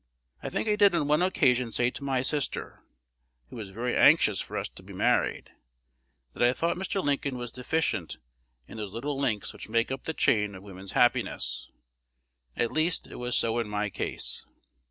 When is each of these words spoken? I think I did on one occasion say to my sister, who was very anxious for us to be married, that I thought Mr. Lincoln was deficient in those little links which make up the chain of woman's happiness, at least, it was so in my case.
I 0.41 0.49
think 0.49 0.67
I 0.67 0.75
did 0.75 0.95
on 0.95 1.07
one 1.07 1.21
occasion 1.21 1.71
say 1.71 1.91
to 1.91 2.03
my 2.03 2.23
sister, 2.23 2.81
who 3.51 3.55
was 3.55 3.69
very 3.69 3.95
anxious 3.95 4.41
for 4.41 4.57
us 4.57 4.67
to 4.69 4.81
be 4.81 4.93
married, 4.93 5.51
that 6.33 6.41
I 6.41 6.53
thought 6.53 6.75
Mr. 6.75 7.03
Lincoln 7.03 7.37
was 7.37 7.51
deficient 7.51 8.17
in 8.67 8.77
those 8.77 8.91
little 8.93 9.19
links 9.19 9.53
which 9.53 9.69
make 9.69 9.91
up 9.91 10.05
the 10.05 10.15
chain 10.15 10.55
of 10.55 10.63
woman's 10.63 10.93
happiness, 10.93 11.69
at 12.55 12.71
least, 12.71 13.05
it 13.05 13.17
was 13.17 13.37
so 13.37 13.59
in 13.59 13.69
my 13.69 13.91
case. 13.91 14.43